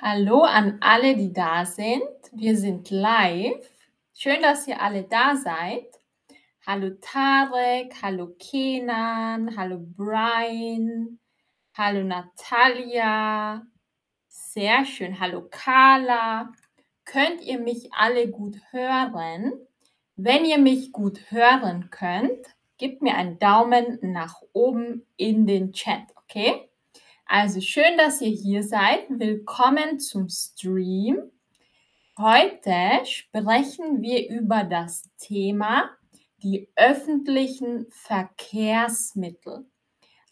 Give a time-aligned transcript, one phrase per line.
[0.00, 2.04] Hallo an alle, die da sind.
[2.30, 3.68] Wir sind live.
[4.14, 5.88] Schön, dass ihr alle da seid.
[6.64, 11.18] Hallo Tarek, hallo Kenan, hallo Brian,
[11.74, 13.66] hallo Natalia.
[14.28, 15.18] Sehr schön.
[15.18, 16.52] Hallo Carla.
[17.04, 19.52] Könnt ihr mich alle gut hören?
[20.14, 26.04] Wenn ihr mich gut hören könnt, gebt mir einen Daumen nach oben in den Chat,
[26.14, 26.67] okay?
[27.30, 29.04] Also schön, dass ihr hier seid.
[29.10, 31.30] Willkommen zum Stream.
[32.16, 35.90] Heute sprechen wir über das Thema
[36.42, 39.66] die öffentlichen Verkehrsmittel.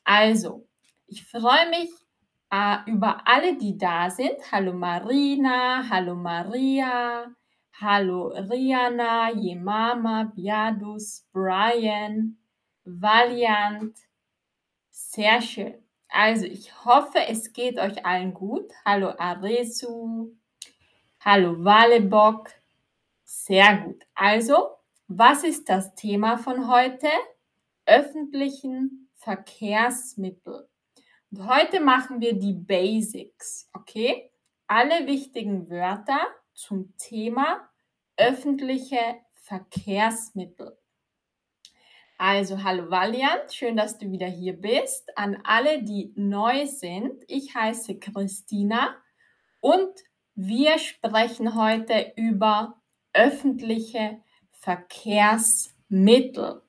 [0.05, 0.67] Also,
[1.07, 1.91] ich freue mich
[2.51, 4.51] äh, über alle, die da sind.
[4.51, 7.27] Hallo Marina, hallo Maria,
[7.79, 12.39] hallo Rihanna, Jemama, Biadus, Brian,
[12.87, 13.99] Valiant.
[14.89, 15.86] Sehr schön.
[16.09, 18.73] Also, ich hoffe, es geht euch allen gut.
[18.85, 20.35] Hallo Aresu,
[21.21, 22.51] hallo Walebock.
[23.25, 24.05] Sehr gut.
[24.15, 24.71] Also,
[25.09, 27.09] was ist das Thema von heute?
[27.87, 30.69] Öffentlichen Verkehrsmittel.
[31.31, 34.31] Und heute machen wir die Basics, okay?
[34.67, 36.21] Alle wichtigen Wörter
[36.55, 37.69] zum Thema
[38.17, 40.77] öffentliche Verkehrsmittel.
[42.19, 45.15] Also, hallo Valiant, schön, dass du wieder hier bist.
[45.19, 48.97] An alle, die neu sind, ich heiße Christina
[49.61, 49.91] und
[50.35, 52.81] wir sprechen heute über
[53.13, 56.63] öffentliche Verkehrsmittel.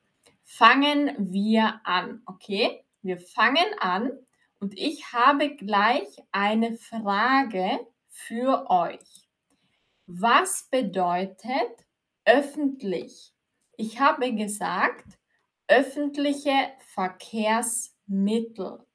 [0.44, 2.84] Fangen wir an, okay?
[3.02, 4.12] Wir fangen an
[4.60, 9.30] und ich habe gleich eine Frage für euch.
[10.08, 11.86] Was bedeutet
[12.26, 13.32] öffentlich?
[13.78, 15.17] Ich habe gesagt,
[15.68, 18.86] öffentliche Verkehrsmittel.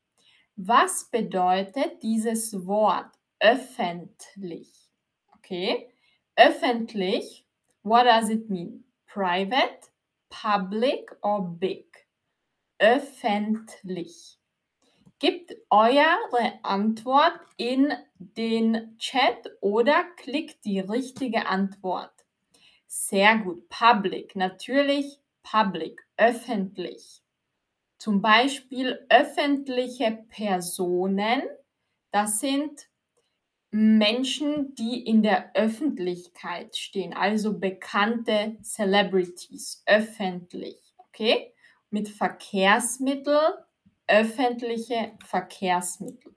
[0.57, 4.91] Was bedeutet dieses Wort öffentlich?
[5.37, 5.89] Okay,
[6.37, 7.47] öffentlich,
[7.83, 8.85] what does it mean?
[9.07, 9.91] Private,
[10.31, 11.87] public or big?
[12.79, 14.39] Öffentlich.
[15.19, 22.13] Gebt eure Antwort in den Chat oder klickt die richtige Antwort.
[22.89, 23.69] Sehr gut.
[23.69, 24.35] Public.
[24.35, 26.01] Natürlich public.
[26.17, 27.23] Öffentlich.
[27.99, 31.43] Zum Beispiel öffentliche Personen.
[32.11, 32.89] Das sind
[33.71, 41.55] Menschen, die in der Öffentlichkeit stehen, also bekannte Celebrities, öffentlich, okay?
[41.89, 43.39] Mit Verkehrsmittel,
[44.07, 46.35] öffentliche Verkehrsmittel.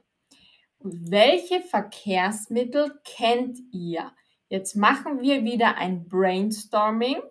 [0.80, 4.14] welche Verkehrsmittel kennt ihr?
[4.50, 7.22] Jetzt machen wir wieder ein Brainstorming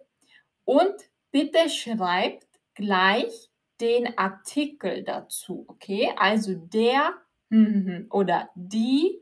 [0.65, 0.95] und
[1.34, 2.47] bitte schreibt
[2.77, 3.50] gleich
[3.81, 6.12] den Artikel dazu, okay?
[6.17, 7.12] Also der
[8.11, 9.21] oder die.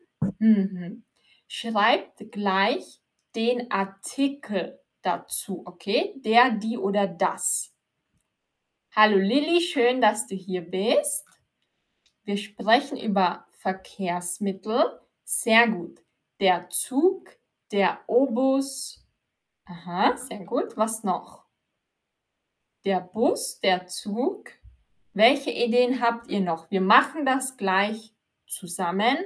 [1.49, 3.01] Schreibt gleich
[3.35, 6.13] den Artikel dazu, okay?
[6.17, 7.75] Der, die oder das.
[8.95, 11.27] Hallo Lilly, schön, dass du hier bist.
[12.25, 15.01] Wir sprechen über Verkehrsmittel.
[15.25, 16.05] Sehr gut.
[16.41, 17.31] Der Zug,
[17.71, 19.03] der Obus.
[19.65, 20.77] Aha, sehr gut.
[20.77, 21.42] Was noch?
[22.85, 24.51] Der Bus, der Zug.
[25.15, 26.71] Welche Ideen habt ihr noch?
[26.71, 28.15] Wir machen das gleich
[28.47, 29.17] zusammen.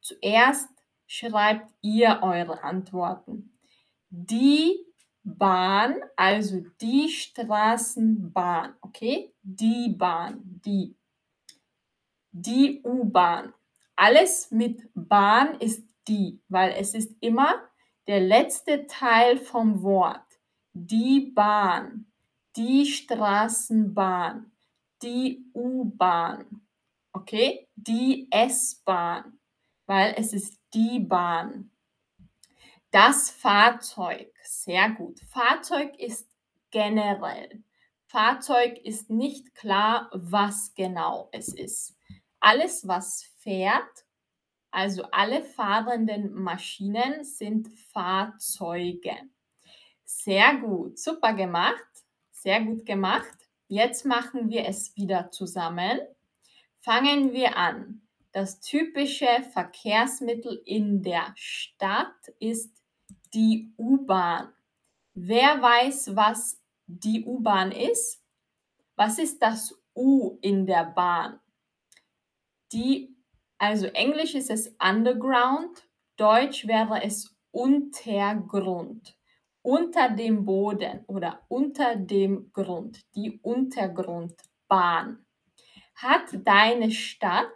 [0.00, 0.68] Zuerst
[1.06, 3.58] schreibt ihr eure Antworten.
[4.10, 4.84] Die
[5.22, 9.34] Bahn, also die Straßenbahn, okay?
[9.42, 10.96] Die Bahn, die.
[12.30, 13.54] Die U-Bahn.
[13.96, 17.54] Alles mit Bahn ist die, weil es ist immer
[18.06, 20.24] der letzte Teil vom Wort.
[20.72, 22.07] Die Bahn,
[22.58, 24.50] die Straßenbahn,
[25.02, 26.66] die U-Bahn,
[27.12, 27.68] okay?
[27.76, 29.38] Die S-Bahn,
[29.86, 31.70] weil es ist die Bahn.
[32.90, 35.20] Das Fahrzeug, sehr gut.
[35.20, 36.28] Fahrzeug ist
[36.70, 37.62] generell.
[38.06, 41.96] Fahrzeug ist nicht klar, was genau es ist.
[42.40, 44.04] Alles, was fährt,
[44.70, 49.16] also alle fahrenden Maschinen sind Fahrzeuge.
[50.04, 51.87] Sehr gut, super gemacht,
[52.42, 53.36] sehr gut gemacht.
[53.68, 56.00] Jetzt machen wir es wieder zusammen.
[56.80, 58.02] Fangen wir an.
[58.32, 62.82] Das typische Verkehrsmittel in der Stadt ist
[63.34, 64.52] die U-Bahn.
[65.14, 68.22] Wer weiß, was die U-Bahn ist?
[68.96, 71.40] Was ist das U in der Bahn?
[72.72, 73.16] Die,
[73.58, 79.17] also Englisch ist es Underground, Deutsch wäre es Untergrund.
[79.62, 85.24] Unter dem Boden oder unter dem Grund, die Untergrundbahn.
[85.94, 87.52] Hat deine Stadt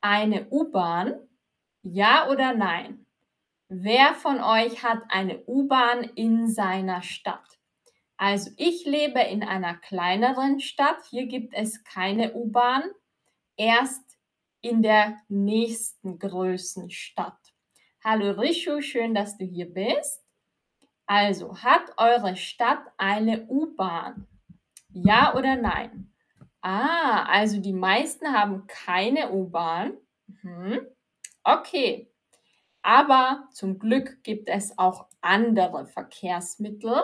[0.00, 1.14] eine U-Bahn?
[1.82, 3.06] Ja oder nein?
[3.68, 7.58] Wer von euch hat eine U-Bahn in seiner Stadt?
[8.16, 10.98] Also ich lebe in einer kleineren Stadt.
[11.10, 12.82] Hier gibt es keine U-Bahn.
[13.56, 14.18] Erst
[14.60, 17.38] in der nächsten größten Stadt.
[18.02, 20.25] Hallo Rishu, schön, dass du hier bist.
[21.06, 24.26] Also, hat eure Stadt eine U-Bahn?
[24.92, 26.12] Ja oder nein?
[26.60, 29.96] Ah, also die meisten haben keine U-Bahn.
[30.42, 30.80] Mhm.
[31.44, 32.10] Okay.
[32.82, 37.02] Aber zum Glück gibt es auch andere Verkehrsmittel,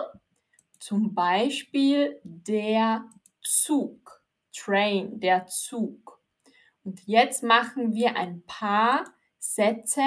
[0.79, 3.05] zum Beispiel der
[3.41, 4.21] Zug,
[4.53, 6.21] Train, der Zug.
[6.83, 9.05] Und jetzt machen wir ein paar
[9.39, 10.03] Sätze,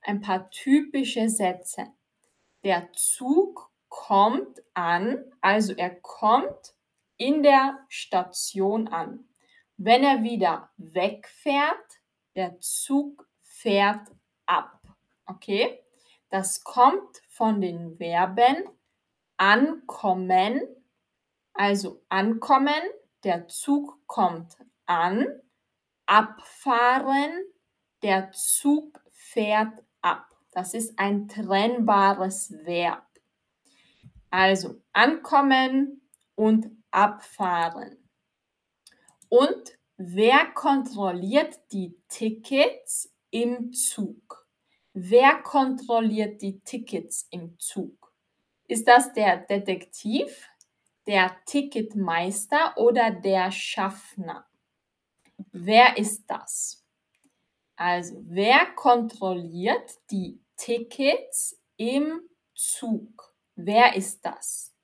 [0.00, 1.86] ein paar typische Sätze.
[2.66, 6.74] Der Zug kommt an, also er kommt
[7.16, 9.28] in der Station an.
[9.76, 12.00] Wenn er wieder wegfährt,
[12.34, 14.08] der Zug fährt
[14.46, 14.82] ab.
[15.26, 15.80] Okay?
[16.28, 18.68] Das kommt von den Verben
[19.36, 20.60] ankommen,
[21.52, 22.82] also ankommen,
[23.22, 25.24] der Zug kommt an,
[26.06, 27.30] abfahren,
[28.02, 30.35] der Zug fährt ab.
[30.56, 33.06] Das ist ein trennbares Verb.
[34.30, 36.00] Also ankommen
[36.34, 37.98] und abfahren.
[39.28, 44.48] Und wer kontrolliert die Tickets im Zug?
[44.94, 48.14] Wer kontrolliert die Tickets im Zug?
[48.66, 50.48] Ist das der Detektiv,
[51.06, 54.46] der Ticketmeister oder der Schaffner?
[55.52, 56.82] Wer ist das?
[57.76, 62.20] Also, wer kontrolliert die Tickets im
[62.54, 63.34] Zug?
[63.54, 64.74] Wer ist das?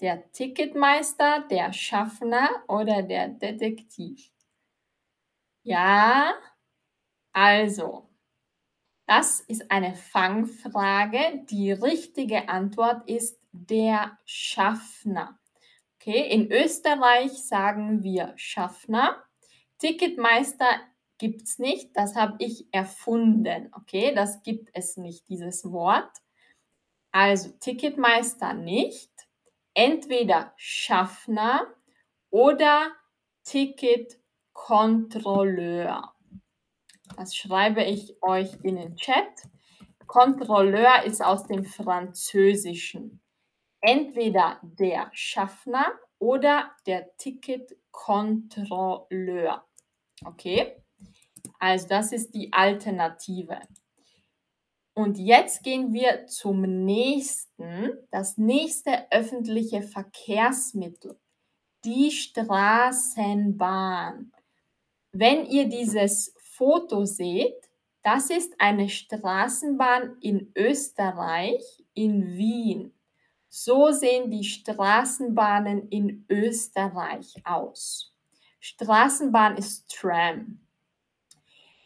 [0.00, 4.30] Der Ticketmeister, der Schaffner oder der Detektiv?
[5.62, 6.34] Ja,
[7.32, 8.08] also,
[9.06, 11.44] das ist eine Fangfrage.
[11.50, 15.38] Die richtige Antwort ist der Schaffner.
[15.96, 19.22] Okay, in Österreich sagen wir Schaffner.
[19.78, 20.80] Ticketmeister
[21.18, 23.68] gibt es nicht, das habe ich erfunden.
[23.72, 26.10] Okay, das gibt es nicht, dieses Wort.
[27.12, 29.12] Also Ticketmeister nicht,
[29.74, 31.72] entweder Schaffner
[32.30, 32.92] oder
[33.44, 36.12] Ticketkontrolleur.
[37.16, 39.48] Das schreibe ich euch in den Chat.
[40.06, 43.22] Kontrolleur ist aus dem Französischen.
[43.80, 45.86] Entweder der Schaffner
[46.18, 49.66] oder der Ticketkontrolleur.
[50.24, 50.82] Okay?
[51.58, 53.58] Also das ist die Alternative.
[54.94, 61.20] Und jetzt gehen wir zum nächsten, das nächste öffentliche Verkehrsmittel,
[61.84, 64.32] die Straßenbahn.
[65.12, 67.70] Wenn ihr dieses Foto seht,
[68.02, 72.94] das ist eine Straßenbahn in Österreich, in Wien.
[73.48, 78.14] So sehen die Straßenbahnen in Österreich aus.
[78.60, 80.65] Straßenbahn ist Tram.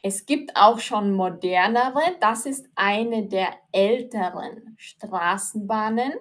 [0.03, 6.15] Es gibt auch schon modernere, das ist eine der älteren Straßenbahnen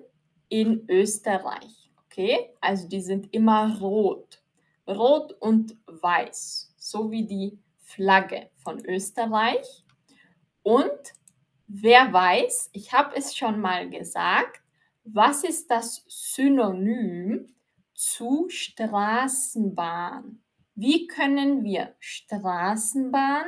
[0.49, 1.89] in Österreich.
[2.05, 4.43] Okay, also die sind immer rot.
[4.85, 9.85] Rot und weiß, so wie die Flagge von Österreich.
[10.61, 11.13] Und
[11.67, 14.61] wer weiß, ich habe es schon mal gesagt,
[15.05, 17.55] was ist das Synonym
[17.93, 20.41] zu Straßenbahn?
[20.75, 23.45] Wie können wir Straßenbahn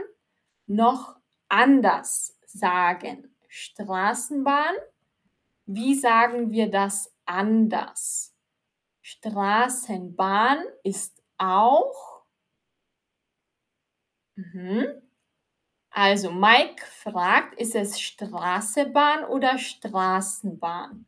[0.76, 1.18] noch
[1.50, 3.36] anders sagen?
[3.48, 4.76] Straßenbahn,
[5.66, 8.34] wie sagen wir das anders?
[9.02, 12.24] Straßenbahn ist auch.
[14.36, 15.02] Mhm.
[15.90, 21.06] Also Mike fragt, ist es Straßenbahn oder Straßenbahn?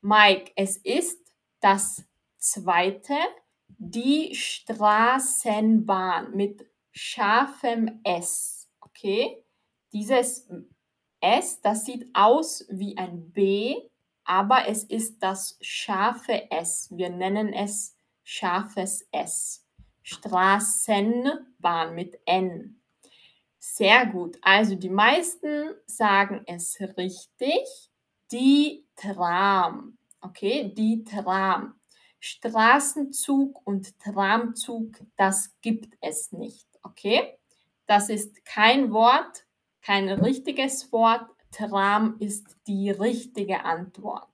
[0.00, 2.04] Mike, es ist das
[2.36, 3.14] zweite,
[3.68, 8.57] die Straßenbahn mit scharfem S.
[8.98, 9.44] Okay?
[9.92, 10.48] Dieses
[11.20, 13.76] S, das sieht aus wie ein B,
[14.24, 16.88] aber es ist das scharfe S.
[16.90, 19.64] Wir nennen es scharfes S.
[20.02, 22.80] Straßenbahn mit N.
[23.58, 24.36] Sehr gut.
[24.42, 27.90] Also die meisten sagen es richtig.
[28.32, 29.96] Die Tram.
[30.20, 31.74] Okay, die Tram.
[32.18, 36.66] Straßenzug und Tramzug, das gibt es nicht.
[36.82, 37.37] Okay,
[37.88, 39.46] das ist kein Wort,
[39.82, 41.28] kein richtiges Wort.
[41.50, 44.28] Tram ist die richtige Antwort.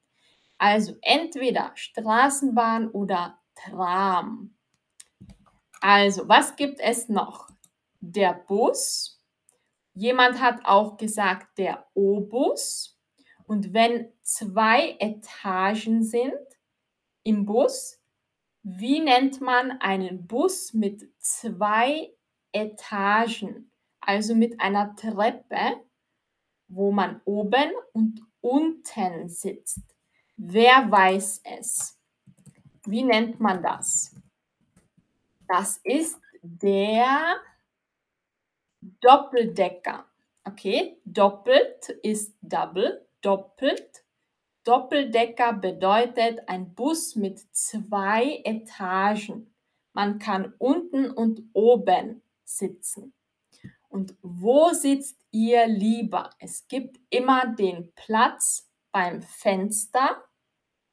[0.58, 4.56] Also entweder Straßenbahn oder Tram.
[5.80, 7.48] Also, was gibt es noch?
[8.00, 9.22] Der Bus.
[9.94, 12.98] Jemand hat auch gesagt, der O-Bus.
[13.46, 16.34] Und wenn zwei Etagen sind
[17.22, 18.00] im Bus,
[18.62, 22.12] wie nennt man einen Bus mit zwei
[22.54, 23.70] Etagen,
[24.00, 25.82] also mit einer Treppe,
[26.68, 29.82] wo man oben und unten sitzt?
[30.36, 31.98] Wer weiß es?
[32.84, 34.14] Wie nennt man das?
[35.48, 37.36] Das ist der
[39.00, 40.06] Doppeldecker.
[40.44, 44.04] Okay, doppelt ist double, doppelt.
[44.64, 49.54] Doppeldecker bedeutet ein Bus mit zwei Etagen.
[49.94, 52.22] Man kann unten und oben
[52.56, 53.14] sitzen.
[53.88, 56.30] Und wo sitzt ihr lieber?
[56.38, 60.24] Es gibt immer den Platz beim Fenster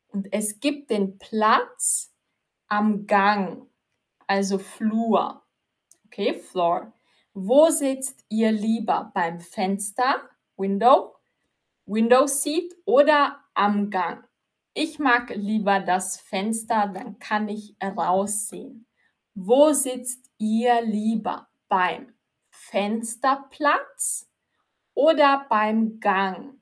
[0.07, 2.13] und es gibt den Platz
[2.67, 3.67] am Gang,
[4.27, 5.43] also Flur.
[6.05, 6.93] Okay, Floor.
[7.33, 9.11] Wo sitzt ihr lieber?
[9.13, 11.15] Beim Fenster, Window,
[11.85, 14.23] Window Seat oder am Gang?
[14.73, 18.87] Ich mag lieber das Fenster, dann kann ich raussehen.
[19.33, 21.50] Wo sitzt ihr lieber?
[21.71, 22.13] Beim
[22.49, 24.29] Fensterplatz
[24.93, 26.59] oder beim Gang?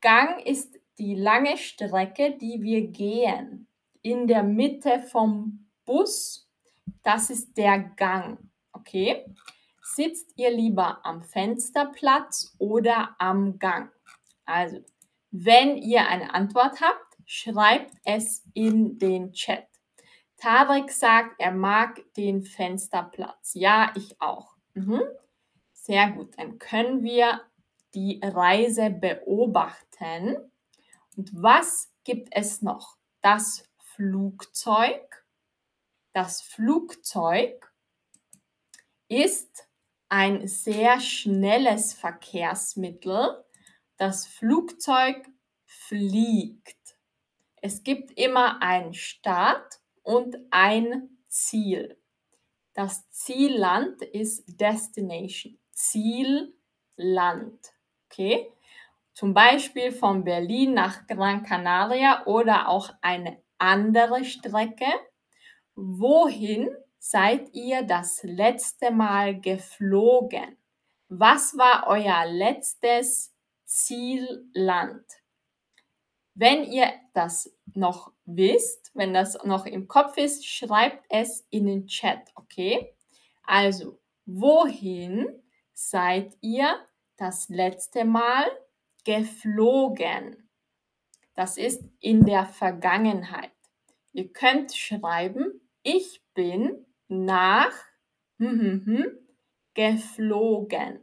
[0.00, 3.68] Gang ist die lange Strecke, die wir gehen.
[4.02, 6.50] In der Mitte vom Bus,
[7.04, 8.50] das ist der Gang.
[8.72, 9.24] Okay?
[9.84, 13.92] Sitzt ihr lieber am Fensterplatz oder am Gang?
[14.46, 14.80] Also,
[15.30, 19.69] wenn ihr eine Antwort habt, schreibt es in den Chat.
[20.40, 23.52] Tarek sagt, er mag den Fensterplatz.
[23.54, 24.56] Ja, ich auch.
[24.74, 25.02] Mhm.
[25.72, 27.42] Sehr gut, dann können wir
[27.94, 30.36] die Reise beobachten.
[31.16, 32.96] Und was gibt es noch?
[33.20, 35.24] Das Flugzeug.
[36.12, 37.72] Das Flugzeug
[39.08, 39.68] ist
[40.08, 43.44] ein sehr schnelles Verkehrsmittel.
[43.96, 45.28] Das Flugzeug
[45.66, 46.96] fliegt.
[47.56, 49.79] Es gibt immer einen Start
[50.10, 51.96] und ein Ziel.
[52.74, 55.56] Das Zielland ist Destination.
[55.70, 57.60] Zielland.
[58.06, 58.50] Okay?
[59.12, 64.90] Zum Beispiel von Berlin nach Gran Canaria oder auch eine andere Strecke.
[65.76, 70.56] Wohin seid ihr das letzte Mal geflogen?
[71.08, 73.32] Was war euer letztes
[73.64, 75.04] Zielland?
[76.40, 81.86] Wenn ihr das noch wisst, wenn das noch im Kopf ist, schreibt es in den
[81.86, 82.94] Chat, okay?
[83.42, 85.28] Also, wohin
[85.74, 86.80] seid ihr
[87.18, 88.46] das letzte Mal
[89.04, 90.48] geflogen?
[91.34, 93.52] Das ist in der Vergangenheit.
[94.14, 97.74] Ihr könnt schreiben, ich bin nach
[98.38, 99.18] hm, hm, hm,
[99.74, 101.00] geflogen.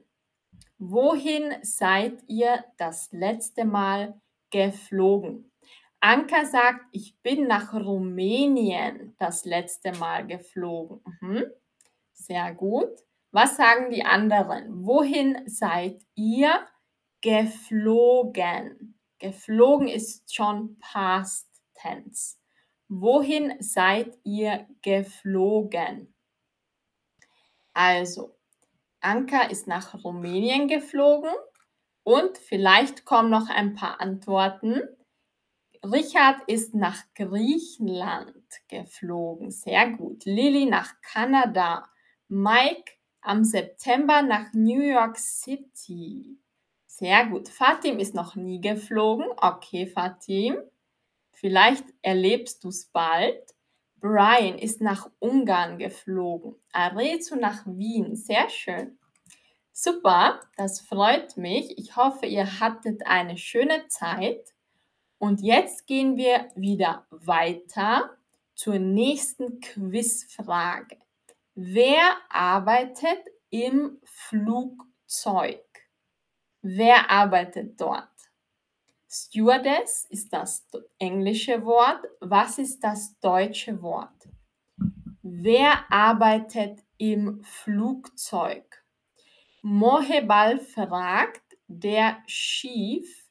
[0.79, 4.26] Wohin seid ihr das letzte Mal geflogen?
[5.99, 11.01] Anka sagt, ich bin nach Rumänien das letzte Mal geflogen.
[11.21, 11.45] Mhm.
[12.13, 12.89] Sehr gut.
[13.31, 14.85] Was sagen die anderen?
[14.85, 16.65] Wohin seid ihr
[17.21, 18.95] geflogen?
[19.19, 22.37] Geflogen ist schon past tense.
[22.87, 26.13] Wohin seid ihr geflogen?
[27.73, 28.35] Also,
[29.01, 31.33] Anka ist nach Rumänien geflogen
[32.07, 34.81] und vielleicht kommen noch ein paar Antworten.
[35.83, 38.33] Richard ist nach Griechenland
[38.69, 39.51] geflogen.
[39.51, 40.23] Sehr gut.
[40.23, 41.89] Lilly nach Kanada.
[42.29, 46.39] Mike am September nach New York City.
[46.85, 47.49] Sehr gut.
[47.49, 49.25] Fatim ist noch nie geflogen.
[49.35, 50.55] Okay, Fatim.
[51.33, 53.53] Vielleicht erlebst du es bald.
[53.97, 56.55] Brian ist nach Ungarn geflogen.
[56.71, 58.15] Arezu nach Wien.
[58.15, 58.97] Sehr schön.
[59.79, 61.77] Super, das freut mich.
[61.77, 64.55] Ich hoffe, ihr hattet eine schöne Zeit.
[65.19, 68.17] Und jetzt gehen wir wieder weiter
[68.55, 70.97] zur nächsten Quizfrage.
[71.53, 73.19] Wer arbeitet
[73.51, 75.63] im Flugzeug?
[76.63, 78.09] Wer arbeitet dort?
[79.07, 80.65] Stewardess ist das
[80.97, 82.03] englische Wort.
[82.19, 84.27] Was ist das deutsche Wort?
[85.21, 88.86] Wer arbeitet im Flugzeug?
[89.69, 93.27] Mohebal fragt, der Schief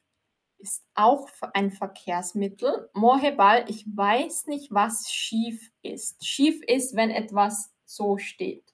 [0.59, 2.91] ist auch ein Verkehrsmittel.
[2.93, 6.23] Mohebal, ich weiß nicht, was schief ist.
[6.23, 8.71] Schief ist, wenn etwas so steht.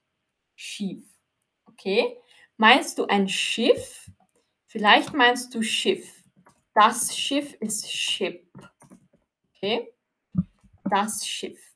[0.55, 1.05] Schief.
[1.65, 2.17] Okay?
[2.57, 4.11] Meinst du ein Schiff?
[4.65, 6.21] Vielleicht meinst du Schiff.
[6.73, 8.45] Das Schiff ist Ship.
[9.55, 9.89] Okay?
[10.83, 11.73] Das Schiff.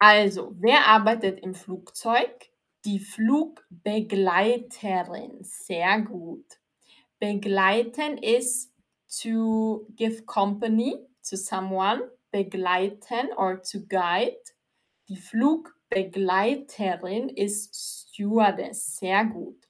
[0.00, 2.50] Also, wer arbeitet im Flugzeug?
[2.84, 5.42] Die Flugbegleiterin.
[5.42, 6.44] Sehr gut.
[7.18, 8.74] Begleiten ist
[9.22, 10.98] to give company
[11.28, 14.36] to someone, begleiten or to guide.
[15.08, 18.96] Die Flugbegleiterin ist Stewardess.
[18.96, 19.66] Sehr gut.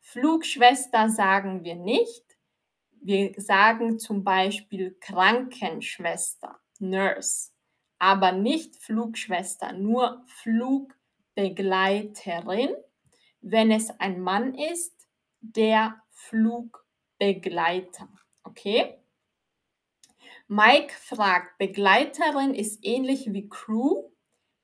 [0.00, 2.24] Flugschwester sagen wir nicht.
[3.00, 7.52] Wir sagen zum Beispiel Krankenschwester, Nurse,
[7.98, 10.24] aber nicht Flugschwester, nur
[11.36, 12.74] Flugbegleiterin.
[13.42, 15.06] Wenn es ein Mann ist,
[15.40, 18.08] der Flugbegleiter.
[18.42, 18.98] Okay?
[20.48, 24.10] Mike fragt, Begleiterin ist ähnlich wie Crew?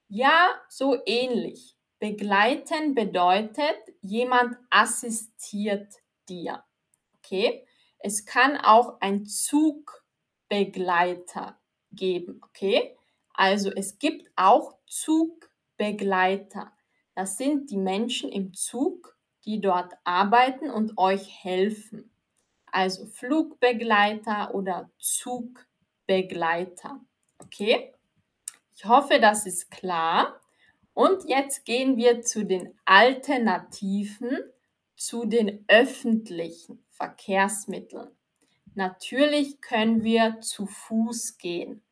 [0.08, 1.76] Ja, so ähnlich.
[1.98, 5.92] Begleiten bedeutet, jemand assistiert
[6.28, 6.64] dir.
[7.18, 7.66] Okay?
[7.98, 11.60] Es kann auch ein Zugbegleiter
[11.92, 12.40] geben.
[12.42, 12.96] Okay?
[13.34, 14.78] Also es gibt auch
[15.82, 16.72] Zugbegleiter.
[17.14, 22.10] Das sind die Menschen im Zug, die dort arbeiten und euch helfen.
[22.66, 27.00] Also Flugbegleiter oder Zugbegleiter.
[27.38, 27.92] Okay?
[28.76, 30.40] Ich hoffe, das ist klar.
[30.94, 34.38] Und jetzt gehen wir zu den Alternativen
[34.94, 38.10] zu den öffentlichen Verkehrsmitteln.
[38.74, 41.82] Natürlich können wir zu Fuß gehen.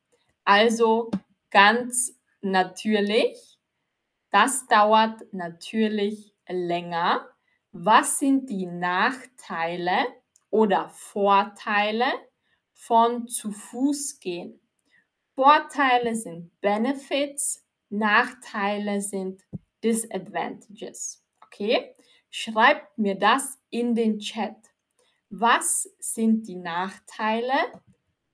[0.44, 1.10] Also
[1.50, 3.49] ganz natürlich.
[4.30, 7.28] Das dauert natürlich länger.
[7.72, 10.06] Was sind die Nachteile
[10.50, 12.06] oder Vorteile
[12.72, 14.60] von zu Fuß gehen?
[15.34, 19.42] Vorteile sind Benefits, Nachteile sind
[19.82, 21.24] Disadvantages.
[21.44, 21.94] Okay?
[22.30, 24.56] Schreibt mir das in den Chat.
[25.30, 27.54] Was sind die Nachteile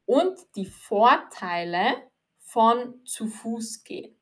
[0.04, 4.15] und die Vorteile von zu Fuß gehen?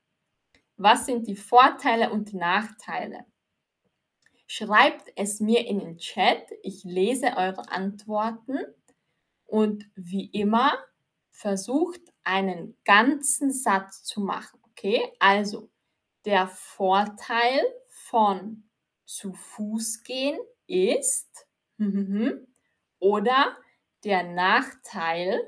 [0.77, 3.25] Was sind die Vorteile und Nachteile?
[4.47, 6.43] Schreibt es mir in den Chat.
[6.63, 8.59] Ich lese eure Antworten
[9.47, 10.79] und wie immer
[11.31, 14.61] versucht einen ganzen Satz zu machen.
[14.71, 15.71] Okay, also
[16.25, 18.69] der Vorteil von
[19.05, 21.47] zu Fuß gehen ist
[22.99, 23.57] oder
[24.05, 25.41] der Nachteil,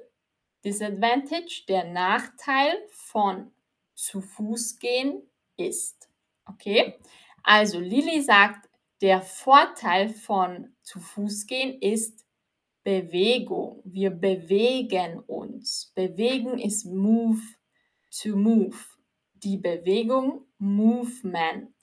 [0.64, 3.52] Disadvantage, der Nachteil von
[3.96, 5.22] zu Fuß gehen
[5.56, 6.08] ist.
[6.44, 6.94] Okay,
[7.42, 8.68] also Lilly sagt,
[9.00, 12.24] der Vorteil von zu Fuß gehen ist
[12.84, 13.82] Bewegung.
[13.84, 15.92] Wir bewegen uns.
[15.96, 17.42] Bewegen ist move,
[18.10, 18.76] to move.
[19.34, 21.74] Die Bewegung Movement.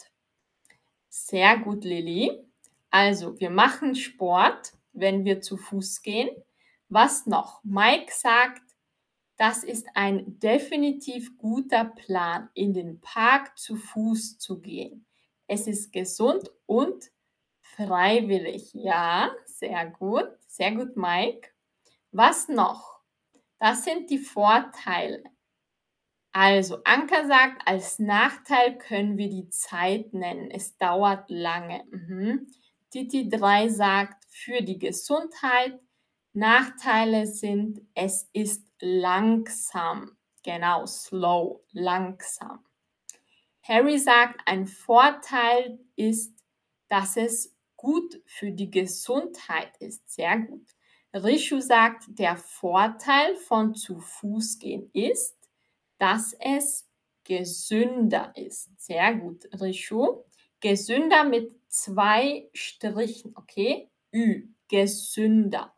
[1.09, 2.31] Sehr gut, Lilly.
[2.89, 6.29] Also, wir machen Sport, wenn wir zu Fuß gehen.
[6.89, 7.63] Was noch?
[7.63, 8.62] Mike sagt,
[9.37, 15.05] das ist ein definitiv guter Plan, in den Park zu Fuß zu gehen.
[15.47, 17.11] Es ist gesund und
[17.61, 18.73] freiwillig.
[18.73, 20.29] Ja, sehr gut.
[20.47, 21.49] Sehr gut, Mike.
[22.11, 22.99] Was noch?
[23.59, 25.23] Das sind die Vorteile.
[26.31, 30.49] Also, Anka sagt, als Nachteil können wir die Zeit nennen.
[30.49, 31.83] Es dauert lange.
[31.91, 32.47] Mhm.
[32.89, 35.79] Titi 3 sagt, für die Gesundheit.
[36.33, 40.17] Nachteile sind, es ist langsam.
[40.43, 42.65] Genau, slow, langsam.
[43.61, 46.43] Harry sagt, ein Vorteil ist,
[46.89, 50.09] dass es gut für die Gesundheit ist.
[50.09, 50.67] Sehr gut.
[51.13, 55.37] Rishu sagt, der Vorteil von zu Fuß gehen ist,
[55.99, 56.89] dass es
[57.23, 58.69] gesünder ist.
[58.81, 60.23] Sehr gut, Rishu.
[60.59, 63.89] Gesünder mit zwei Strichen, okay?
[64.11, 65.73] Ü, gesünder.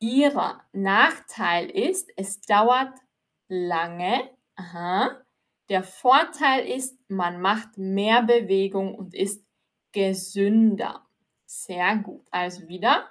[0.00, 2.92] Ihrer Nachteil ist, es dauert
[3.48, 4.30] lange.
[4.56, 5.20] Aha.
[5.68, 9.44] Der Vorteil ist, man macht mehr Bewegung und ist
[9.92, 11.06] gesünder.
[11.46, 12.26] Sehr gut.
[12.30, 13.08] Also wieder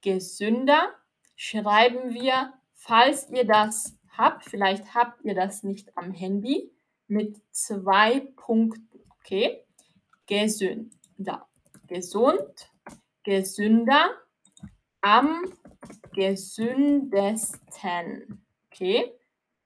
[0.00, 0.94] gesünder
[1.36, 6.70] schreiben wir, falls ihr das habt, vielleicht habt ihr das nicht am Handy,
[7.08, 9.04] mit zwei Punkten.
[9.18, 9.64] Okay?
[10.26, 11.46] Gesünder.
[11.86, 12.70] Gesund,
[13.22, 14.10] gesünder,
[15.02, 15.44] am
[16.12, 18.44] gesündesten.
[18.70, 19.12] Okay?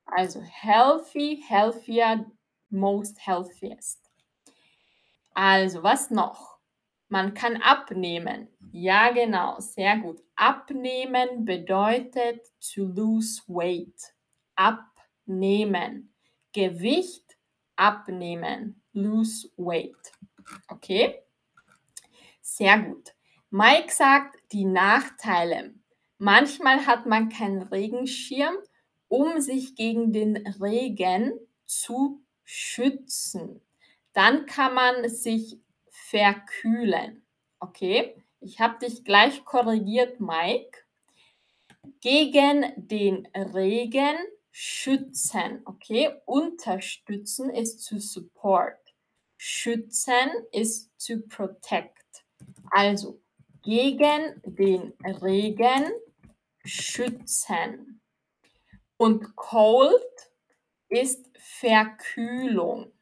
[0.06, 2.24] Also healthy, healthier,
[2.70, 4.00] most healthiest.
[5.34, 6.56] Also, was noch?
[7.08, 8.48] Man kann abnehmen.
[8.72, 10.20] Ja, genau, sehr gut.
[10.34, 14.14] Abnehmen bedeutet to lose weight.
[14.56, 16.12] Abnehmen.
[16.52, 17.36] Gewicht
[17.76, 18.82] abnehmen.
[18.92, 20.12] Lose weight.
[20.68, 21.22] Okay?
[22.40, 23.14] Sehr gut.
[23.50, 25.74] Mike sagt die Nachteile.
[26.18, 28.56] Manchmal hat man keinen Regenschirm
[29.08, 33.60] um sich gegen den Regen zu schützen.
[34.12, 37.22] Dann kann man sich verkühlen.
[37.60, 40.78] Okay, ich habe dich gleich korrigiert, Mike.
[42.00, 44.16] Gegen den Regen
[44.50, 46.10] schützen, okay?
[46.24, 48.78] Unterstützen ist to support.
[49.36, 52.24] Schützen ist to protect.
[52.70, 53.20] Also
[53.62, 55.90] gegen den Regen
[56.66, 58.00] schützen.
[58.96, 60.02] Und cold
[60.88, 62.92] ist Verkühlung.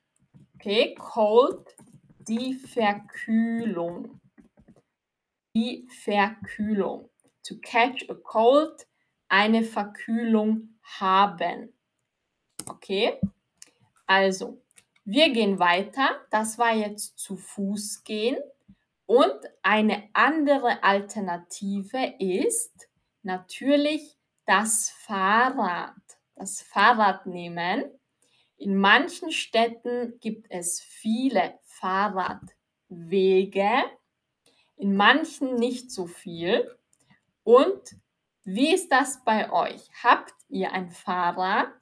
[0.55, 1.75] Okay, cold,
[2.19, 4.21] die Verkühlung.
[5.55, 7.11] Die Verkühlung.
[7.47, 8.87] To catch a cold,
[9.29, 11.75] eine Verkühlung haben.
[12.67, 13.21] Okay,
[14.07, 14.63] also
[15.05, 16.23] wir gehen weiter.
[16.31, 18.39] Das war jetzt zu Fuß gehen.
[19.07, 22.89] Und eine andere Alternative ist
[23.25, 25.95] natürlich das Fahrrad.
[26.35, 27.85] Das Fahrrad nehmen.
[28.57, 33.85] In manchen Städten gibt es viele Fahrradwege,
[34.77, 36.71] in manchen nicht so viel.
[37.43, 37.97] Und
[38.45, 39.83] wie ist das bei euch?
[40.03, 41.73] Habt ihr ein Fahrrad?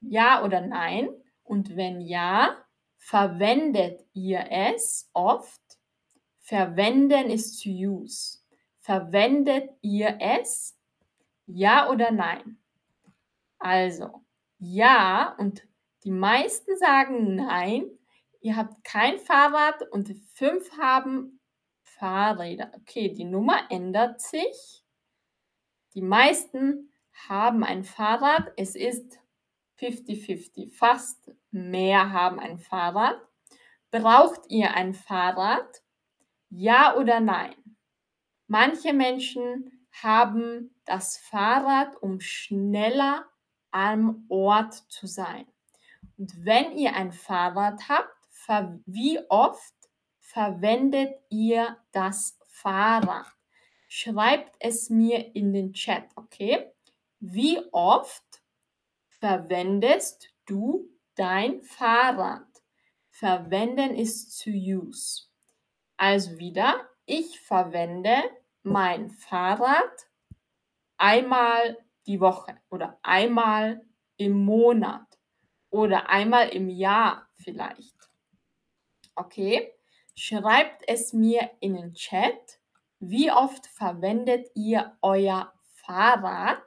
[0.00, 1.10] Ja oder nein?
[1.42, 2.56] Und wenn ja,
[2.96, 5.60] verwendet ihr es oft?
[6.40, 8.37] Verwenden ist to use.
[8.88, 10.74] Verwendet ihr es?
[11.44, 12.56] Ja oder nein?
[13.58, 14.24] Also,
[14.58, 15.62] ja und
[16.04, 17.90] die meisten sagen nein.
[18.40, 21.38] Ihr habt kein Fahrrad und fünf haben
[21.82, 22.72] Fahrräder.
[22.76, 24.82] Okay, die Nummer ändert sich.
[25.92, 26.90] Die meisten
[27.28, 28.54] haben ein Fahrrad.
[28.56, 29.18] Es ist
[29.80, 30.72] 50-50.
[30.72, 33.20] Fast mehr haben ein Fahrrad.
[33.90, 35.82] Braucht ihr ein Fahrrad?
[36.48, 37.67] Ja oder nein?
[38.48, 43.26] Manche Menschen haben das Fahrrad, um schneller
[43.70, 45.46] am Ort zu sein.
[46.16, 48.08] Und wenn ihr ein Fahrrad habt,
[48.86, 49.74] wie oft
[50.18, 53.26] verwendet ihr das Fahrrad?
[53.88, 56.72] Schreibt es mir in den Chat, okay?
[57.20, 58.42] Wie oft
[59.20, 62.46] verwendest du dein Fahrrad?
[63.10, 65.24] Verwenden ist to use.
[65.96, 68.16] Also wieder, ich verwende
[68.62, 70.06] mein Fahrrad
[70.98, 73.80] einmal die Woche oder einmal
[74.18, 75.18] im Monat
[75.70, 77.96] oder einmal im Jahr vielleicht.
[79.14, 79.72] Okay,
[80.14, 82.60] schreibt es mir in den Chat.
[83.00, 86.62] Wie oft verwendet ihr euer Fahrrad?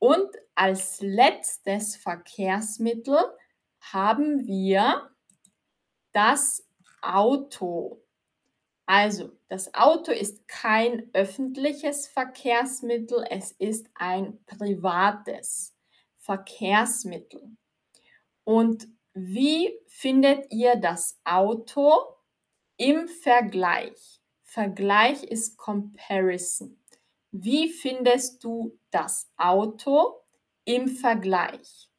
[0.00, 3.18] Und als letztes Verkehrsmittel
[3.80, 5.10] haben wir
[6.12, 6.68] das
[7.02, 8.02] Auto.
[8.88, 15.76] Also, das Auto ist kein öffentliches Verkehrsmittel, es ist ein privates
[16.16, 17.54] Verkehrsmittel.
[18.44, 21.98] Und wie findet ihr das Auto
[22.78, 24.22] im Vergleich?
[24.42, 26.82] Vergleich ist Comparison.
[27.30, 30.22] Wie findest du das Auto
[30.64, 31.90] im Vergleich?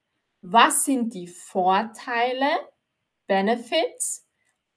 [0.42, 2.50] Was sind die Vorteile,
[3.28, 4.28] Benefits,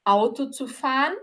[0.04, 1.14] Auto zu fahren?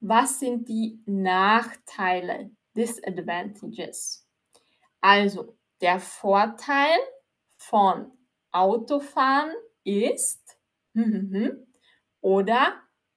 [0.00, 4.26] Was sind die Nachteile, Disadvantages?
[5.00, 6.96] Also, der Vorteil
[7.56, 8.12] von
[8.52, 10.58] Autofahren ist
[12.20, 12.74] oder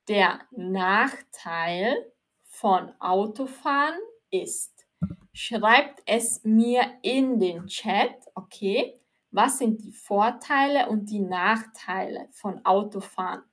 [0.07, 2.11] der Nachteil
[2.45, 3.99] von Autofahren
[4.31, 4.85] ist.
[5.33, 8.99] Schreibt es mir in den Chat, okay?
[9.29, 13.43] Was sind die Vorteile und die Nachteile von Autofahren?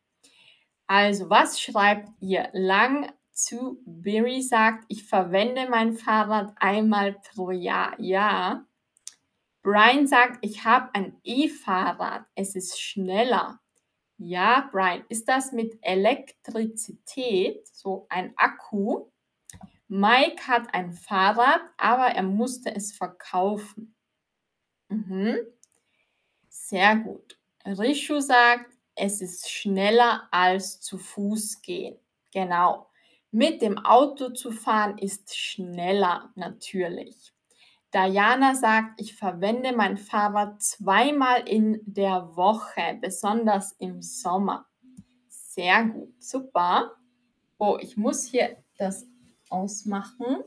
[0.87, 2.49] Also, was schreibt ihr?
[2.53, 7.99] Lang zu Berry sagt, ich verwende mein Fahrrad einmal pro Jahr.
[8.01, 8.67] Ja.
[9.63, 12.27] Brian sagt, ich habe ein E-Fahrrad.
[12.35, 13.61] Es ist schneller.
[14.17, 19.11] Ja, Brian, ist das mit Elektrizität, so ein Akku?
[19.87, 23.95] Mike hat ein Fahrrad, aber er musste es verkaufen.
[24.89, 25.39] Mhm.
[26.49, 27.39] Sehr gut.
[27.65, 31.97] Rishu sagt, es ist schneller als zu Fuß gehen.
[32.33, 32.88] Genau.
[33.31, 37.35] Mit dem Auto zu fahren ist schneller natürlich.
[37.93, 44.67] Diana sagt, ich verwende mein Fahrrad zweimal in der Woche, besonders im Sommer.
[45.29, 46.93] Sehr gut, super.
[47.59, 49.07] Oh, ich muss hier das
[49.51, 50.45] ausmachen.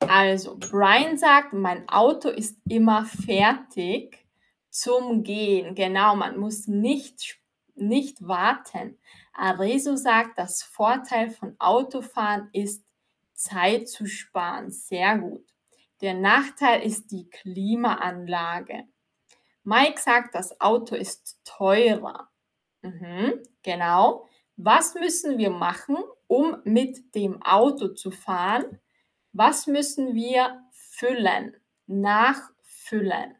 [0.00, 4.26] Also, Brian sagt, mein Auto ist immer fertig
[4.70, 5.74] zum Gehen.
[5.74, 7.40] Genau, man muss nicht
[7.76, 8.98] nicht warten.
[9.32, 12.84] Areso sagt, das Vorteil von Autofahren ist,
[13.34, 14.70] Zeit zu sparen.
[14.70, 15.44] Sehr gut.
[16.00, 18.84] Der Nachteil ist die Klimaanlage.
[19.62, 22.28] Mike sagt, das Auto ist teurer.
[22.82, 24.26] Mhm, genau.
[24.56, 28.80] Was müssen wir machen, um mit dem Auto zu fahren?
[29.32, 31.56] Was müssen wir füllen?
[31.86, 33.36] Nachfüllen.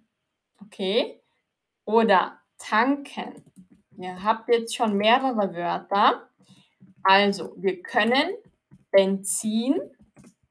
[0.61, 1.23] Okay?
[1.85, 3.45] Oder tanken.
[3.99, 6.29] Ihr habt jetzt schon mehrere Wörter.
[7.03, 8.35] Also, wir können
[8.91, 9.81] Benzin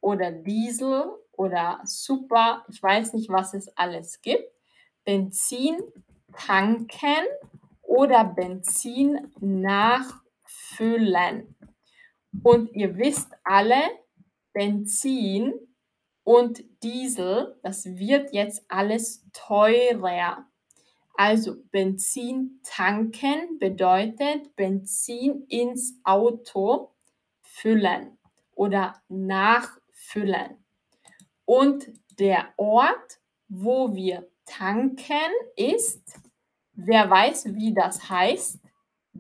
[0.02, 4.50] oder Diesel oder Super, ich weiß nicht, was es alles gibt,
[5.04, 5.78] Benzin
[6.34, 7.26] tanken
[7.82, 10.26] oder Benzin nachfüllen.
[12.44, 13.82] Und ihr wisst alle,
[14.54, 15.54] Benzin
[16.24, 20.46] und Diesel, das wird jetzt alles teurer.
[21.18, 26.92] Also Benzin tanken bedeutet Benzin ins Auto
[27.42, 28.18] füllen
[28.54, 30.64] oder nachfüllen.
[31.46, 31.88] Und
[32.20, 36.20] der Ort, wo wir tanken, ist,
[36.74, 38.60] wer weiß, wie das heißt,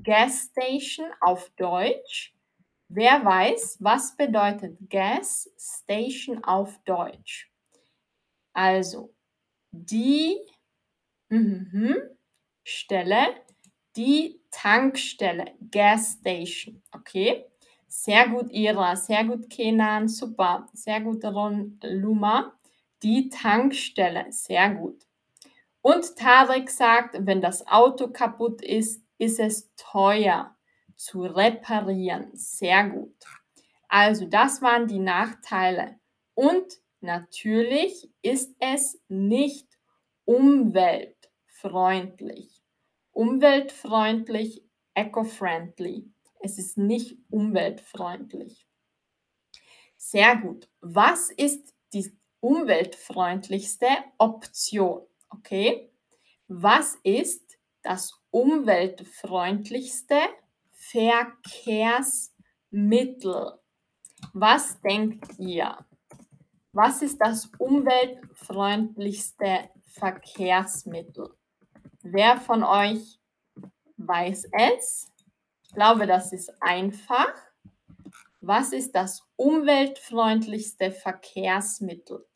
[0.04, 2.36] Gas Station auf Deutsch.
[2.90, 7.50] Wer weiß, was bedeutet Gas Station auf Deutsch?
[8.54, 9.14] Also,
[9.72, 10.38] die
[11.30, 11.96] mhm,
[12.64, 13.28] Stelle,
[13.96, 17.46] die Tankstelle, Gas Station, okay?
[17.88, 22.54] Sehr gut, Ira, sehr gut, Kenan, super, sehr gut, Ron, Luma.
[23.04, 25.06] Die Tankstelle, sehr gut.
[25.82, 30.56] Und Tarek sagt, wenn das Auto kaputt ist, ist es teuer
[30.96, 32.32] zu reparieren.
[32.34, 33.16] Sehr gut.
[33.88, 36.00] Also das waren die Nachteile.
[36.34, 36.66] Und
[37.02, 39.68] natürlich ist es nicht
[40.26, 42.62] umweltfreundlich.
[43.12, 46.12] Umweltfreundlich, eco-friendly.
[46.42, 48.68] Es ist nicht umweltfreundlich.
[49.98, 50.68] Sehr gut.
[50.82, 55.06] Was ist die umweltfreundlichste Option?
[55.30, 55.92] Okay.
[56.48, 60.20] Was ist das umweltfreundlichste
[60.72, 63.60] Verkehrsmittel?
[64.34, 65.84] Was denkt ihr?
[66.72, 71.34] Was ist das umweltfreundlichste Verkehrsmittel?
[72.02, 73.20] Wer von euch
[73.98, 75.12] weiß es?
[75.64, 77.34] Ich glaube, das ist einfach.
[78.42, 82.28] Was ist das umweltfreundlichste Verkehrsmittel?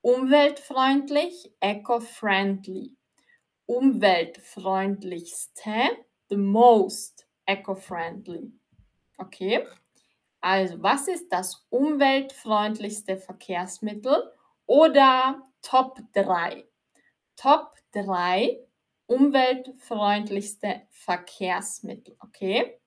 [0.00, 2.96] Umweltfreundlich, eco-friendly.
[3.66, 8.52] Umweltfreundlichste, the most eco-friendly.
[9.18, 9.66] Okay?
[10.40, 14.32] Also, was ist das umweltfreundlichste Verkehrsmittel?
[14.66, 16.66] Oder Top 3.
[17.36, 18.58] Top 3
[19.06, 22.16] umweltfreundlichste Verkehrsmittel.
[22.20, 22.78] Okay?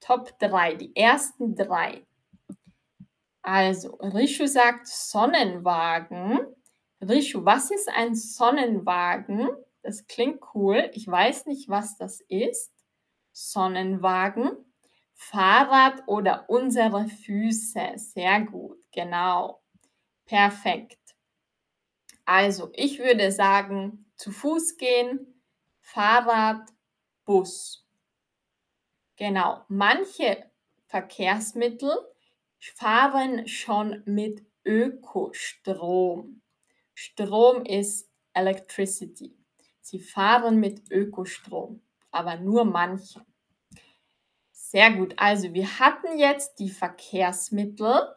[0.00, 2.06] Top 3, die ersten drei.
[3.42, 6.40] Also, Rishu sagt Sonnenwagen.
[7.00, 9.48] Rishu, was ist ein Sonnenwagen?
[9.82, 10.90] Das klingt cool.
[10.92, 12.72] Ich weiß nicht, was das ist.
[13.32, 14.50] Sonnenwagen.
[15.14, 17.92] Fahrrad oder unsere Füße.
[17.96, 19.62] Sehr gut, genau.
[20.26, 21.07] Perfekt.
[22.28, 25.40] Also, ich würde sagen, zu Fuß gehen,
[25.80, 26.68] Fahrrad,
[27.24, 27.88] Bus.
[29.16, 30.44] Genau, manche
[30.88, 31.90] Verkehrsmittel
[32.58, 36.42] fahren schon mit Ökostrom.
[36.92, 39.34] Strom ist Electricity.
[39.80, 43.24] Sie fahren mit Ökostrom, aber nur manche.
[44.52, 48.12] Sehr gut, also wir hatten jetzt die Verkehrsmittel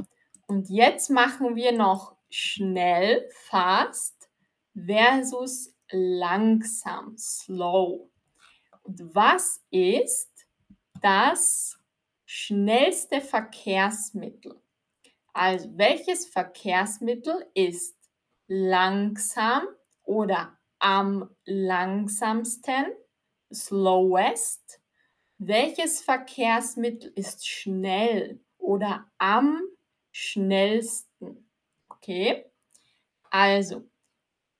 [0.47, 4.29] und jetzt machen wir noch schnell, fast
[4.73, 8.09] versus langsam, slow.
[8.83, 10.47] Und was ist
[11.01, 11.77] das
[12.25, 14.61] schnellste Verkehrsmittel?
[15.33, 17.97] Also welches Verkehrsmittel ist
[18.47, 19.67] langsam
[20.03, 22.87] oder am langsamsten,
[23.53, 24.81] slowest?
[25.37, 29.61] Welches Verkehrsmittel ist schnell oder am
[30.11, 31.50] schnellsten?
[32.01, 32.45] Okay,
[33.29, 33.83] also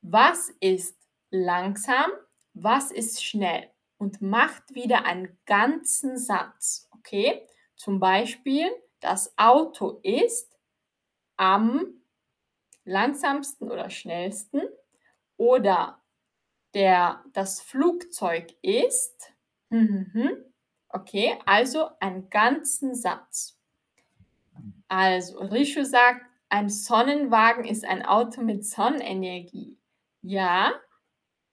[0.04, 0.96] was ist
[1.32, 2.12] langsam,
[2.54, 3.70] was ist schnell?
[3.98, 6.88] Und macht wieder einen ganzen Satz.
[6.92, 10.56] Okay, zum Beispiel, das Auto ist
[11.38, 12.02] am
[12.86, 14.62] langsamsten oder schnellsten
[15.38, 16.02] oder
[16.76, 19.34] der, das Flugzeug ist.
[20.90, 23.58] Okay, also einen ganzen Satz.
[24.88, 29.78] Also, Rishu sagt, ein Sonnenwagen ist ein Auto mit Sonnenenergie.
[30.22, 30.74] Ja,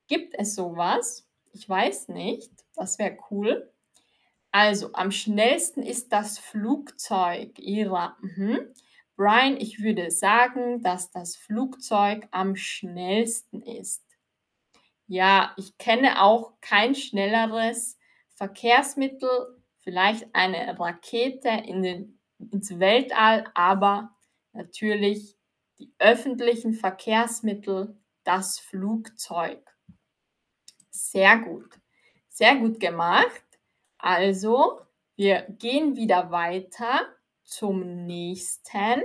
[0.08, 1.28] gibt es sowas?
[1.52, 2.50] Ich weiß nicht.
[2.74, 3.72] Das wäre cool.
[4.50, 7.58] Also, am schnellsten ist das Flugzeug.
[7.58, 8.16] Ira.
[8.20, 8.72] Mhm.
[9.16, 14.04] Brian, ich würde sagen, dass das Flugzeug am schnellsten ist.
[15.06, 17.98] Ja, ich kenne auch kein schnelleres
[18.34, 24.14] Verkehrsmittel, vielleicht eine Rakete in den, ins Weltall, aber
[24.58, 25.36] natürlich
[25.78, 29.64] die öffentlichen Verkehrsmittel, das Flugzeug.
[30.90, 31.80] Sehr gut.
[32.28, 33.44] Sehr gut gemacht.
[33.96, 34.80] Also,
[35.16, 37.06] wir gehen wieder weiter
[37.44, 39.02] zum nächsten.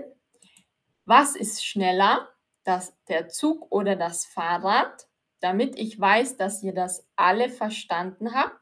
[1.06, 2.30] Was ist schneller,
[2.64, 5.08] das, der Zug oder das Fahrrad?
[5.40, 8.60] Damit ich weiß, dass ihr das alle verstanden habt.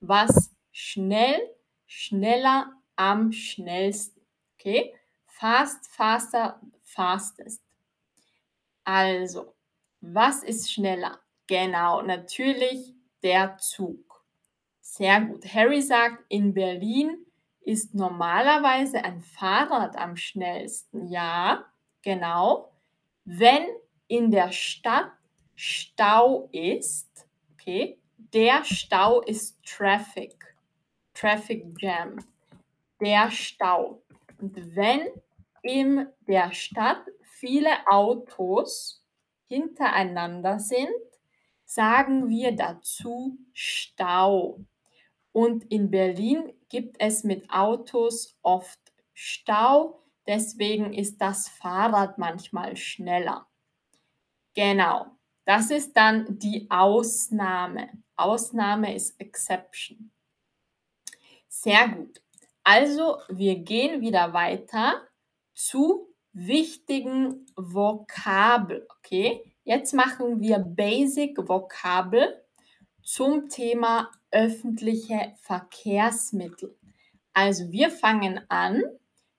[0.00, 1.40] Was schnell,
[1.86, 4.20] schneller, am schnellsten.
[4.54, 4.94] Okay?
[5.40, 7.62] Fast, faster, fastest.
[8.84, 9.54] Also,
[10.02, 11.18] was ist schneller?
[11.46, 14.22] Genau, natürlich der Zug.
[14.82, 15.46] Sehr gut.
[15.46, 17.24] Harry sagt, in Berlin
[17.62, 21.06] ist normalerweise ein Fahrrad am schnellsten.
[21.06, 21.64] Ja,
[22.02, 22.74] genau.
[23.24, 23.66] Wenn
[24.08, 25.10] in der Stadt
[25.54, 27.98] Stau ist, okay,
[28.34, 30.54] der Stau ist Traffic,
[31.14, 32.18] Traffic Jam,
[33.00, 34.02] der Stau.
[34.38, 35.08] Und wenn
[35.62, 39.04] in der Stadt viele Autos
[39.46, 40.88] hintereinander sind,
[41.64, 44.64] sagen wir dazu Stau.
[45.32, 48.80] Und in Berlin gibt es mit Autos oft
[49.12, 53.46] Stau, deswegen ist das Fahrrad manchmal schneller.
[54.54, 55.06] Genau,
[55.44, 57.88] das ist dann die Ausnahme.
[58.16, 60.12] Ausnahme ist Exception.
[61.48, 62.20] Sehr gut.
[62.62, 65.02] Also, wir gehen wieder weiter
[65.66, 68.86] zu wichtigen Vokabel.
[68.98, 72.42] Okay, jetzt machen wir Basic Vokabel
[73.02, 76.76] zum Thema öffentliche Verkehrsmittel.
[77.32, 78.82] Also wir fangen an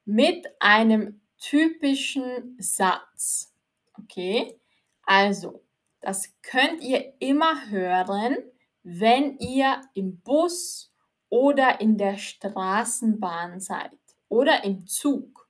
[0.05, 3.53] mit einem typischen Satz.
[3.97, 4.59] Okay,
[5.03, 5.63] also
[6.01, 8.37] das könnt ihr immer hören,
[8.83, 10.93] wenn ihr im Bus
[11.29, 13.91] oder in der Straßenbahn seid
[14.27, 15.40] oder im Zug.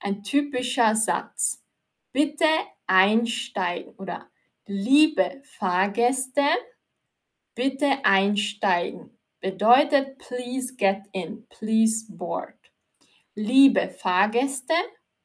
[0.00, 1.62] Ein typischer Satz.
[2.12, 2.46] Bitte
[2.86, 4.28] einsteigen oder
[4.66, 6.42] liebe Fahrgäste,
[7.54, 9.18] bitte einsteigen.
[9.40, 12.56] Bedeutet please get in, please board.
[13.34, 14.74] Liebe Fahrgäste,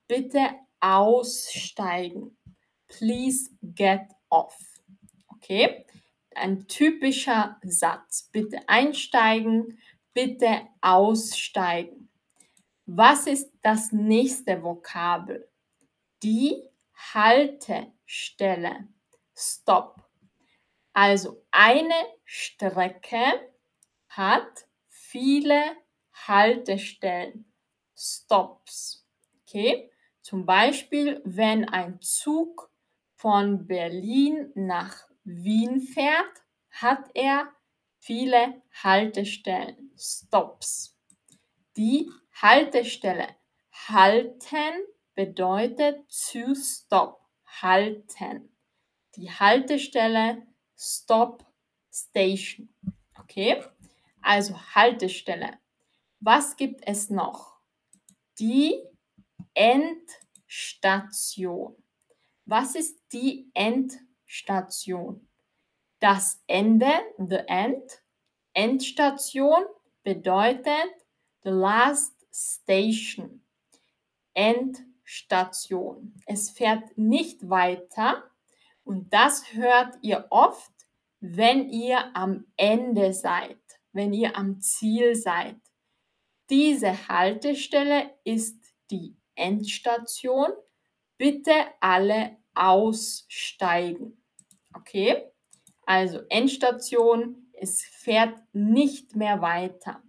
[0.07, 2.38] bitte aussteigen.
[2.88, 4.57] Please get off.
[5.27, 5.85] Okay?
[6.35, 8.29] Ein typischer Satz.
[8.31, 9.79] Bitte einsteigen,
[10.13, 12.04] bitte aussteigen.
[12.88, 15.50] Was ist das nächste Vokabel?
[16.21, 16.69] Die
[17.13, 18.88] Haltestelle.
[19.36, 20.04] Stop.
[20.93, 23.52] Also eine Strecke
[24.08, 25.62] hat viele
[26.13, 27.52] Haltestellen.
[27.98, 29.06] Stops.
[29.41, 29.89] Okay?
[30.21, 32.71] Zum Beispiel, wenn ein Zug
[33.15, 37.52] von Berlin nach Wien fährt, hat er
[38.00, 39.91] viele Haltestellen.
[39.98, 40.94] Stops.
[41.77, 42.11] Die
[42.41, 43.27] Haltestelle
[43.71, 44.73] halten
[45.13, 47.21] bedeutet to stop.
[47.61, 48.49] Halten.
[49.15, 50.45] Die Haltestelle
[50.77, 51.45] Stop
[51.91, 52.69] Station.
[53.19, 53.63] Okay?
[54.21, 55.59] Also Haltestelle.
[56.19, 57.57] Was gibt es noch?
[58.39, 58.81] Die
[59.53, 61.75] Endstation.
[62.45, 65.27] Was ist die Endstation?
[65.99, 68.01] Das Ende, the end.
[68.53, 69.65] Endstation
[70.03, 71.04] bedeutet
[71.45, 73.41] the last station.
[74.34, 76.13] Endstation.
[76.25, 78.23] Es fährt nicht weiter
[78.84, 80.73] und das hört ihr oft,
[81.21, 83.62] wenn ihr am Ende seid,
[83.93, 85.55] wenn ihr am Ziel seid.
[86.49, 88.60] Diese Haltestelle ist
[88.91, 90.49] die Endstation.
[91.17, 94.21] Bitte alle aussteigen.
[94.73, 95.31] Okay?
[95.86, 100.04] Also Endstation, es fährt nicht mehr weiter.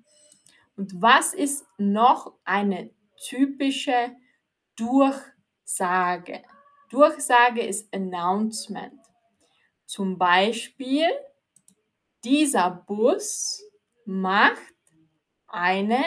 [0.76, 4.14] Und was ist noch eine typische
[4.76, 6.42] Durchsage?
[6.90, 9.00] Durchsage ist Announcement.
[9.86, 11.06] Zum Beispiel,
[12.24, 13.62] dieser Bus
[14.04, 14.74] macht
[15.46, 16.04] eine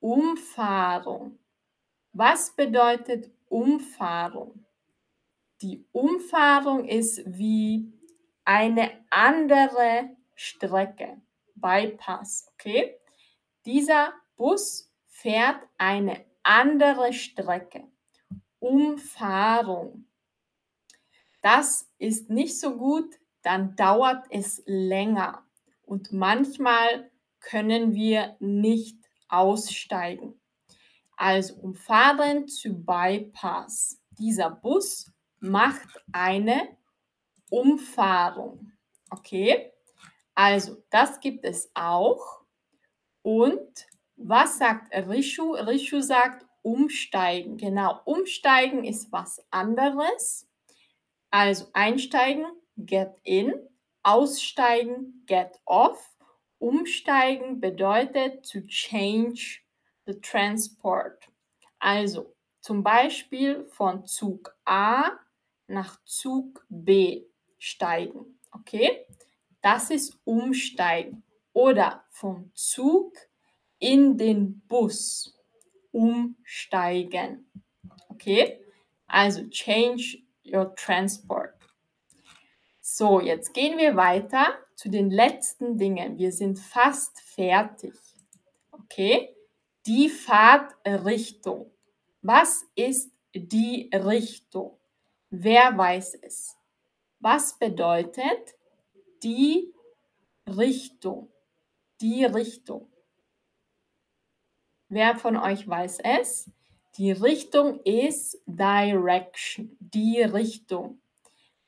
[0.00, 1.38] Umfahrung.
[2.12, 4.64] Was bedeutet Umfahrung?
[5.60, 7.92] Die Umfahrung ist wie
[8.44, 11.20] eine andere Strecke.
[11.54, 12.96] Bypass, okay?
[13.64, 17.88] Dieser Bus fährt eine andere Strecke.
[18.58, 20.06] Umfahrung.
[21.42, 25.44] Das ist nicht so gut, dann dauert es länger
[25.82, 27.10] und manchmal
[27.40, 28.98] können wir nicht
[29.28, 30.40] aussteigen.
[31.16, 34.00] Also umfahren zu Bypass.
[34.18, 36.76] Dieser Bus macht eine
[37.50, 38.72] Umfahrung.
[39.10, 39.72] Okay?
[40.34, 42.41] Also das gibt es auch.
[43.22, 45.52] Und was sagt Rishu?
[45.54, 47.56] Rishu sagt umsteigen.
[47.56, 50.48] Genau, umsteigen ist was anderes.
[51.30, 52.46] Also einsteigen,
[52.76, 53.54] get in,
[54.02, 56.10] aussteigen, get off.
[56.58, 59.60] Umsteigen bedeutet to change
[60.06, 61.28] the transport.
[61.78, 65.18] Also zum Beispiel von Zug A
[65.66, 67.24] nach Zug B
[67.58, 68.38] steigen.
[68.52, 69.06] Okay?
[69.60, 71.24] Das ist umsteigen.
[71.52, 73.16] Oder vom Zug
[73.78, 75.38] in den Bus
[75.90, 77.50] umsteigen.
[78.08, 78.64] Okay?
[79.06, 81.54] Also change your transport.
[82.80, 86.18] So, jetzt gehen wir weiter zu den letzten Dingen.
[86.18, 87.94] Wir sind fast fertig.
[88.70, 89.36] Okay?
[89.86, 91.70] Die Fahrtrichtung.
[92.22, 94.78] Was ist die Richtung?
[95.30, 96.56] Wer weiß es?
[97.18, 98.54] Was bedeutet
[99.22, 99.72] die
[100.46, 101.32] Richtung?
[102.02, 102.90] Die Richtung.
[104.88, 106.50] Wer von euch weiß es?
[106.98, 111.00] Die Richtung ist Direction, die Richtung.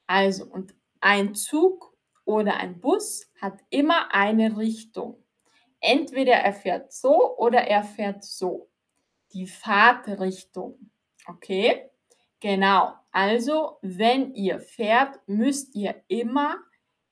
[0.08, 5.22] Also, und ein Zug oder ein Bus hat immer eine Richtung.
[5.78, 8.68] Entweder er fährt so oder er fährt so.
[9.34, 10.90] Die Fahrtrichtung.
[11.28, 11.90] Okay?
[12.40, 12.92] Genau.
[13.12, 16.56] Also, wenn ihr fährt, müsst ihr immer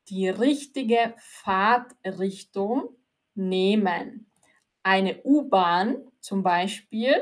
[0.08, 2.96] die richtige Fahrtrichtung
[3.34, 4.30] nehmen.
[4.82, 7.14] Eine U-Bahn zum Beispiel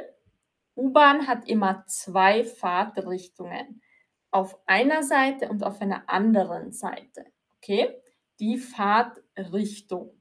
[0.81, 3.83] U-Bahn hat immer zwei Fahrtrichtungen.
[4.31, 7.27] Auf einer Seite und auf einer anderen Seite.
[7.57, 8.01] Okay?
[8.39, 10.19] Die Fahrtrichtung.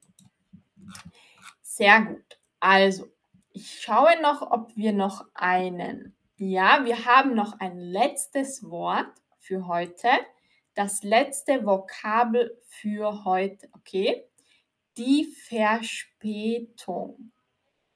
[1.61, 2.39] Sehr gut.
[2.59, 3.07] Also,
[3.51, 6.15] ich schaue noch, ob wir noch einen.
[6.35, 10.09] Ja, wir haben noch ein letztes Wort für heute.
[10.73, 13.69] Das letzte Vokabel für heute.
[13.73, 14.25] Okay?
[14.99, 17.31] Die Verspätung.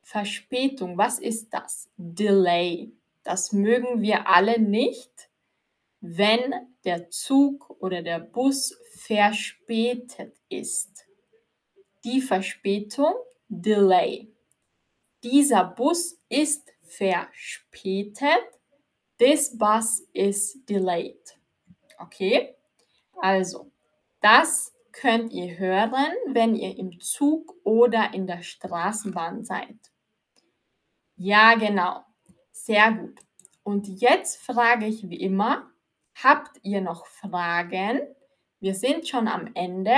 [0.02, 1.90] Verspätung, was ist das?
[1.98, 2.94] Delay.
[3.24, 5.30] Das mögen wir alle nicht,
[6.00, 6.54] wenn
[6.86, 11.06] der Zug oder der Bus verspätet ist.
[12.06, 13.14] Die Verspätung,
[13.50, 14.34] Delay.
[15.24, 18.46] Dieser Bus ist verspätet.
[19.18, 21.38] This bus is delayed.
[21.98, 22.56] Okay?
[23.22, 23.70] Also,
[24.22, 29.78] das könnt ihr hören, wenn ihr im Zug oder in der Straßenbahn seid.
[31.16, 32.04] Ja, genau.
[32.52, 33.20] Sehr gut.
[33.64, 35.70] Und jetzt frage ich wie immer,
[36.16, 38.02] habt ihr noch Fragen?
[38.60, 39.96] Wir sind schon am Ende.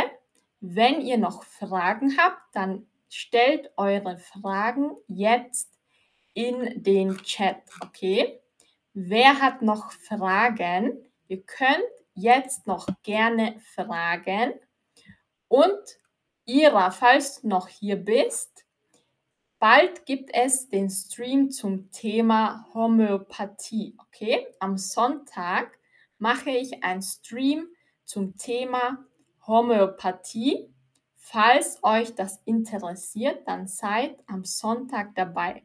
[0.60, 5.78] Wenn ihr noch Fragen habt, dann stellt eure Fragen jetzt
[6.34, 8.40] in den Chat, okay?
[8.94, 11.06] Wer hat noch Fragen?
[11.28, 11.84] Ihr könnt
[12.14, 14.54] jetzt noch gerne fragen.
[15.48, 16.00] Und
[16.46, 18.66] Ira, falls du noch hier bist,
[19.58, 23.96] Bald gibt es den Stream zum Thema Homöopathie.
[23.98, 25.80] Okay, am Sonntag
[26.20, 27.68] mache ich einen Stream
[28.04, 29.06] zum Thema
[29.48, 30.72] Homöopathie.
[31.16, 35.64] Falls euch das interessiert, dann seid am Sonntag dabei.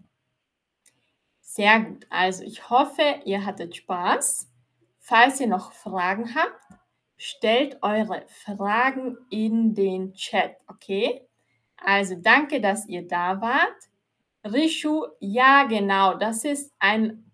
[1.41, 2.07] Sehr gut.
[2.09, 4.49] Also ich hoffe, ihr hattet Spaß.
[5.01, 6.60] Falls ihr noch Fragen habt,
[7.21, 11.29] stellt eure Fragen in den Chat, okay?
[11.77, 13.91] Also danke, dass ihr da wart.
[14.43, 17.31] Rishu, ja genau, das ist ein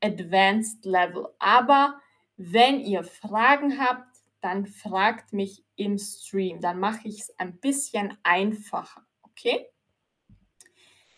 [0.00, 1.28] Advanced Level.
[1.38, 2.00] Aber
[2.36, 6.60] wenn ihr Fragen habt, dann fragt mich im Stream.
[6.60, 9.06] Dann mache ich es ein bisschen einfacher.
[9.22, 9.68] Okay?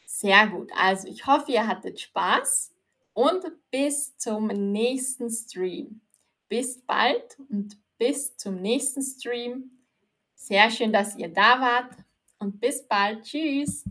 [0.04, 0.70] Sehr gut.
[0.76, 2.74] Also ich hoffe, ihr hattet Spaß
[3.14, 6.02] und bis zum nächsten Stream.
[6.48, 9.70] Bis bald und bis zum nächsten Stream.
[10.34, 11.94] Sehr schön, dass ihr da wart
[12.40, 13.22] und bis bald.
[13.22, 13.84] Tschüss.